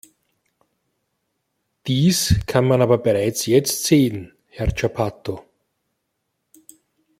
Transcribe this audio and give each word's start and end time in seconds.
Dies 1.85 2.39
kann 2.47 2.65
man 2.67 2.81
aber 2.81 2.97
bereits 2.97 3.45
jetzt 3.45 3.83
sehen, 3.83 4.33
Herr 4.49 4.71
Cappato. 4.71 5.45